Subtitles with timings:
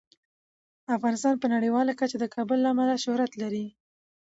[0.95, 3.65] افغانستان په نړیواله کچه د کابل له امله شهرت لري.